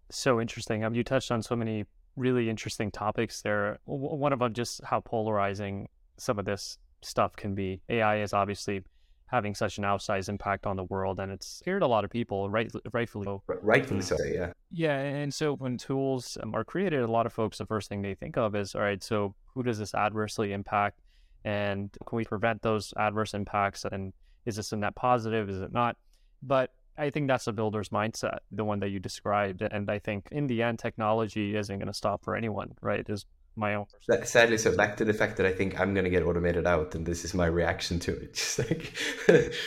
[0.10, 0.84] So interesting.
[0.84, 3.80] Um, you touched on so many really interesting topics there.
[3.86, 7.82] One of them just how polarizing some of this stuff can be.
[7.90, 8.84] AI is obviously
[9.28, 12.50] having such an outsized impact on the world, and it's scared a lot of people,
[12.50, 12.72] right?
[12.94, 13.44] Rightfully so.
[13.48, 14.54] Rightfully so, yeah.
[14.72, 18.02] Yeah, and so when tools um, are created, a lot of folks, the first thing
[18.02, 21.02] they think of is, all right, so who does this adversely impact?
[21.48, 23.86] And can we prevent those adverse impacts?
[23.90, 24.12] And
[24.46, 25.50] is this a net positive?
[25.50, 25.96] Is it not?
[26.44, 29.62] But i think that's a builder's mindset the one that you described.
[29.62, 33.06] And i think in the end technology isn't going to stop for anyone right?
[33.08, 33.86] Is my own
[34.24, 36.94] sadly so back to the fact that i think i'm going to get automated out
[36.94, 38.34] and this is my reaction to it.
[38.40, 38.94] Just like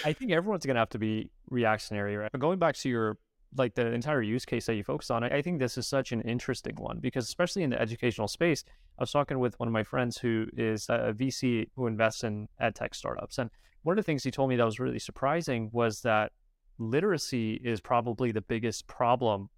[0.04, 2.30] i think everyone's going to have to be reactionary right?
[2.30, 3.16] But going back to your
[3.56, 6.20] like the entire use case that you focus on, I, think this is such an
[6.22, 8.64] interesting one because especially in the educational space,
[8.98, 12.48] I was talking with one of my friends who is a VC who invests in
[12.60, 13.38] ed tech startups.
[13.38, 13.50] And
[13.82, 16.32] one of the things he told me that was really surprising was that
[16.78, 19.48] literacy is probably the biggest problem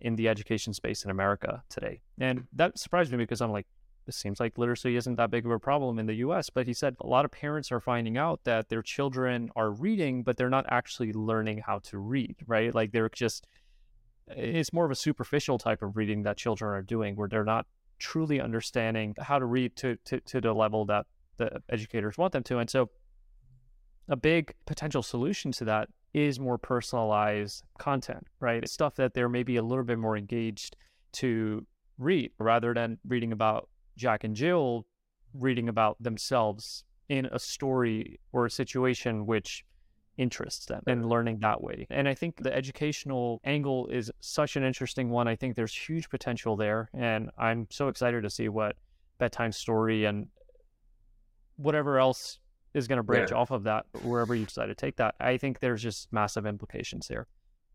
[0.00, 2.00] in the education space in America today.
[2.18, 3.66] And that surprised me because I'm like,
[4.06, 6.50] it seems like literacy isn't that big of a problem in the US.
[6.50, 10.22] But he said a lot of parents are finding out that their children are reading,
[10.22, 12.74] but they're not actually learning how to read, right?
[12.74, 13.46] Like they're just,
[14.28, 17.66] it's more of a superficial type of reading that children are doing where they're not
[17.98, 22.42] truly understanding how to read to, to, to the level that the educators want them
[22.44, 22.58] to.
[22.58, 22.90] And so
[24.08, 28.62] a big potential solution to that is more personalized content, right?
[28.62, 30.76] It's stuff that they're maybe a little bit more engaged
[31.14, 31.64] to
[31.98, 34.86] read rather than reading about Jack and Jill
[35.34, 39.64] reading about themselves in a story or a situation which
[40.18, 41.86] interests them and learning that way.
[41.90, 45.26] And I think the educational angle is such an interesting one.
[45.26, 46.90] I think there's huge potential there.
[46.94, 48.76] And I'm so excited to see what
[49.18, 50.28] bedtime story and
[51.56, 52.40] whatever else
[52.74, 53.36] is going to branch yeah.
[53.36, 55.14] off of that, wherever you decide to take that.
[55.20, 57.26] I think there's just massive implications here.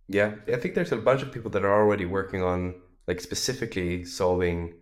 [0.08, 0.36] Yeah.
[0.47, 2.75] I think there's a bunch of people that are already working on
[3.08, 4.73] like specifically solving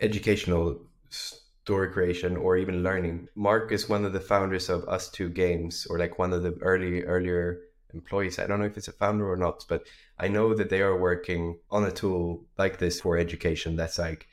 [0.00, 0.80] educational
[1.10, 3.28] story creation or even learning.
[3.34, 7.02] Mark is one of the founders of ustwo Games, or like one of the early
[7.04, 7.60] earlier
[7.94, 8.38] employees.
[8.38, 9.86] I don't know if it's a founder or not, but
[10.18, 14.26] I know that they are working on a tool like this for education that's like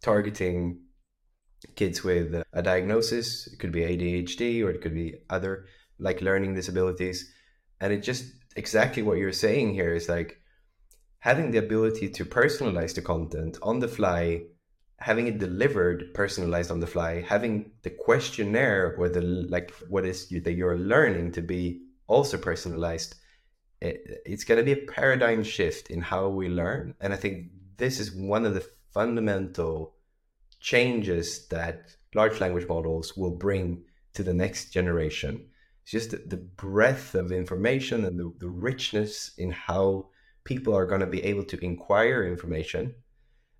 [0.00, 0.80] targeting
[1.76, 3.46] kids with a diagnosis.
[3.46, 5.66] It could be ADHD or it could be other
[5.98, 7.32] like learning disabilities.
[7.80, 8.24] And it just
[8.56, 10.40] exactly what you're saying here is like
[11.18, 14.42] having the ability to personalize the content on the fly
[15.02, 20.30] having it delivered personalized on the fly having the questionnaire or the like what is
[20.30, 23.16] you, that you're learning to be also personalized
[23.80, 26.94] it, it's going to be a paradigm shift in how we learn.
[27.00, 29.94] And i think this is one of the fundamental
[30.60, 33.82] changes that large language models will bring
[34.14, 35.46] to the next generation.
[35.82, 40.10] It's just the, the breadth of information and the, the richness in how
[40.44, 42.94] people are going to be able to inquire information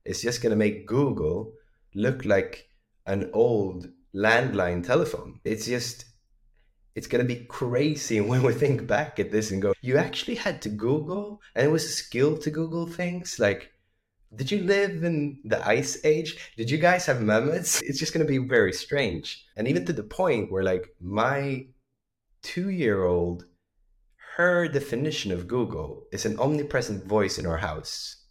[0.04, 1.52] it's just going to make Google
[1.94, 2.68] look like
[3.06, 5.40] an old landline telephone.
[5.44, 6.04] It's just,
[6.94, 10.36] it's going to be crazy when we think back at this and go, you actually
[10.36, 13.38] had to Google and it was a skill to Google things.
[13.38, 13.70] Like,
[14.34, 16.52] did you live in the ice age?
[16.56, 17.82] Did you guys have mammoths?
[17.82, 19.44] It's just going to be very strange.
[19.56, 21.66] And even to the point where, like, my
[22.42, 23.44] two year old,
[24.36, 28.21] her definition of Google is an omnipresent voice in our house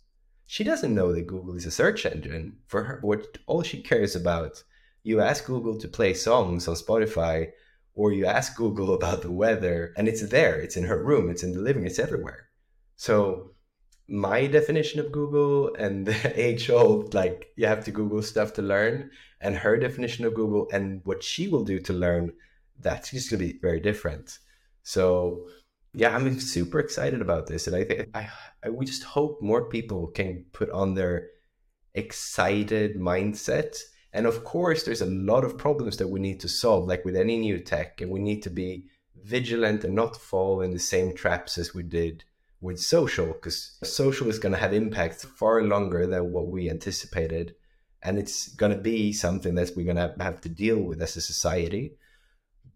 [0.51, 2.57] she doesn't know that Google is a search engine.
[2.67, 4.61] For her, what all she cares about,
[5.01, 7.51] you ask Google to play songs on Spotify,
[7.93, 10.59] or you ask Google about the weather, and it's there.
[10.59, 11.29] It's in her room.
[11.29, 11.85] It's in the living.
[11.85, 12.49] It's everywhere.
[12.97, 13.51] So
[14.09, 18.61] my definition of Google and the age old, like you have to Google stuff to
[18.61, 22.33] learn, and her definition of Google and what she will do to learn,
[22.77, 24.39] that's just going to be very different.
[24.83, 25.47] So,
[25.93, 27.67] yeah, I'm super excited about this.
[27.67, 28.29] And I think I,
[28.63, 31.29] I we just hope more people can put on their
[31.93, 33.77] excited mindset.
[34.13, 37.15] And of course, there's a lot of problems that we need to solve, like with
[37.15, 38.87] any new tech, and we need to be
[39.23, 42.23] vigilant and not fall in the same traps as we did
[42.61, 47.55] with social because social is going to have impacts far longer than what we anticipated
[48.03, 51.15] and it's going to be something that we're going to have to deal with as
[51.15, 51.97] a society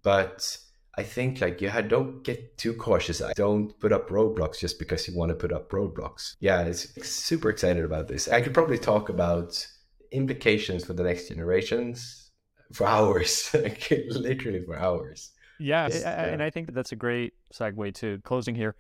[0.02, 0.58] but
[0.98, 3.22] i think like yeah don't get too cautious.
[3.22, 6.36] I don't put up roadblocks just because you want to put up roadblocks.
[6.40, 8.28] Yeah it's super excited about this.
[8.28, 9.66] I could probably talk about
[10.12, 12.32] implications for the next generations
[12.74, 13.54] for hours.
[14.10, 15.32] Literally for hours.
[15.60, 18.76] Yeah, and I think that that's a great segue to closing here.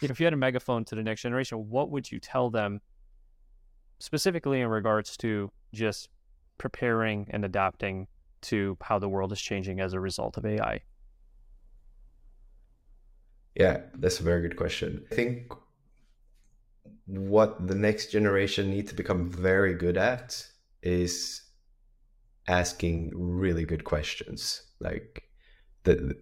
[0.00, 2.80] If you had a megaphone to the next generation, what would you tell them
[3.98, 6.08] specifically in regards to just
[6.56, 8.06] preparing and adapting
[8.42, 10.80] to how the world is changing as a result of AI?
[13.54, 15.04] Yeah, that's a very good question.
[15.10, 15.52] I think
[17.06, 20.46] what the next generation need to become very good at
[20.82, 21.42] is
[22.46, 24.62] asking really good questions.
[24.80, 25.24] Like
[25.84, 26.14] the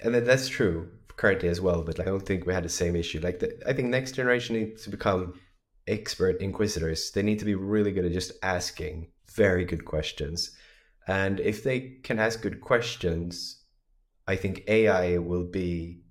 [0.00, 3.20] and that's true currently as well, but I don't think we had the same issue.
[3.20, 5.34] Like the, I think next generation needs to become
[5.86, 7.10] expert inquisitors.
[7.10, 10.52] They need to be really good at just asking very good questions.
[11.06, 13.59] And if they can ask good questions,
[14.30, 16.02] I think AI will be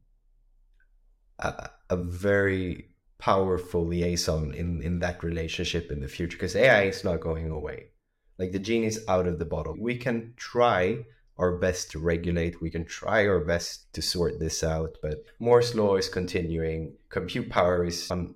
[1.40, 7.06] a, a very powerful liaison in, in that relationship in the future because AI is
[7.06, 7.92] not going away.
[8.38, 9.74] Like the genie is out of the bottle.
[9.80, 11.06] We can try
[11.38, 12.62] our best to regulate.
[12.62, 16.98] We can try our best to sort this out, but Moore's law is continuing.
[17.08, 18.36] Compute power is um,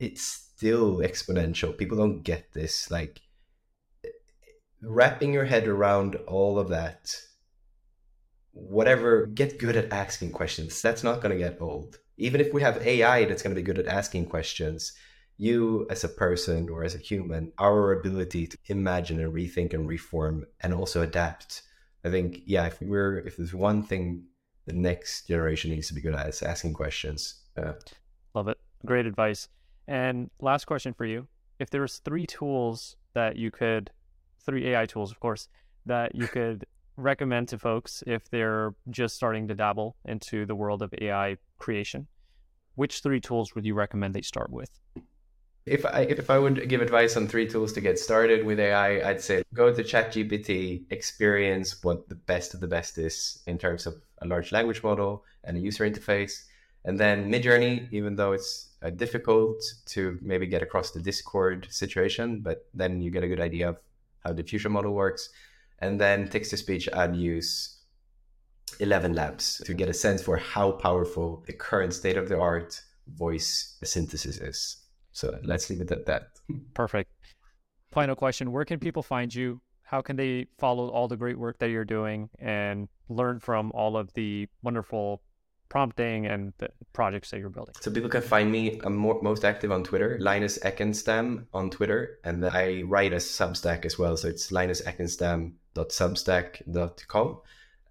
[0.00, 1.76] it's still exponential.
[1.76, 2.90] People don't get this.
[2.90, 3.20] Like
[4.80, 7.14] wrapping your head around all of that.
[8.56, 10.80] Whatever, get good at asking questions.
[10.80, 11.98] That's not going to get old.
[12.16, 14.92] Even if we have AI that's going to be good at asking questions,
[15.36, 19.86] you as a person or as a human, our ability to imagine and rethink and
[19.86, 21.62] reform and also adapt
[22.06, 24.26] I think, yeah, if we're if there's one thing
[24.66, 27.42] the next generation needs to be good at is asking questions.
[27.58, 27.72] Yeah.
[28.32, 28.58] Love it.
[28.84, 29.48] Great advice.
[29.88, 31.26] And last question for you.
[31.58, 33.90] If there was three tools that you could
[34.44, 35.48] three AI tools, of course,
[35.86, 36.64] that you could
[36.96, 42.06] recommend to folks if they're just starting to dabble into the world of AI creation,
[42.74, 44.70] which three tools would you recommend they start with?
[45.66, 49.08] If I if I would give advice on three tools to get started with AI,
[49.08, 53.84] I'd say go to ChatGPT, experience what the best of the best is in terms
[53.84, 56.44] of a large language model and a user interface.
[56.84, 62.40] And then Midjourney, even though it's uh, difficult to maybe get across the Discord situation,
[62.40, 63.80] but then you get a good idea of
[64.20, 65.30] how the diffusion model works.
[65.78, 67.76] And then text to speech, I'd use
[68.80, 72.80] Eleven Labs to get a sense for how powerful the current state of the art
[73.06, 74.76] voice synthesis is.
[75.12, 76.28] So let's leave it at that.
[76.74, 77.10] Perfect.
[77.92, 79.60] Final question Where can people find you?
[79.82, 83.96] How can they follow all the great work that you're doing and learn from all
[83.96, 85.22] of the wonderful
[85.68, 87.74] prompting and the projects that you're building?
[87.80, 88.80] So people can find me.
[88.80, 93.16] Uh, I'm more, most active on Twitter, Linus Ekenstam on Twitter, and I write a
[93.16, 94.16] Substack as well.
[94.16, 94.50] So it's
[95.76, 97.38] linusekenstam.substack.com.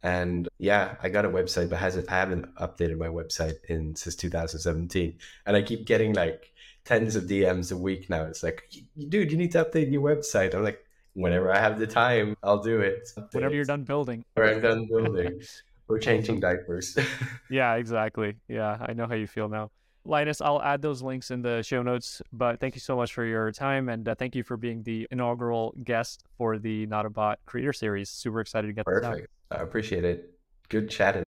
[0.03, 4.15] And yeah, I got a website, but hasn't I haven't updated my website in since
[4.15, 5.17] 2017,
[5.47, 8.25] and I keep getting like tens of DMs a week now.
[8.25, 8.71] It's like,
[9.09, 10.53] dude, you need to update your website.
[10.53, 13.09] I'm like, whenever I have the time, I'll do it.
[13.31, 14.23] Whenever you're done building.
[14.35, 15.41] Or I'm done building.
[15.87, 16.97] We're changing diapers.
[17.49, 18.35] yeah, exactly.
[18.47, 19.71] Yeah, I know how you feel now.
[20.05, 22.21] Linus, I'll add those links in the show notes.
[22.31, 23.89] But thank you so much for your time.
[23.89, 27.73] And uh, thank you for being the inaugural guest for the Not a Bot Creator
[27.73, 28.09] Series.
[28.09, 29.27] Super excited to get Perfect.
[29.51, 30.31] I appreciate it.
[30.69, 31.24] Good chatting.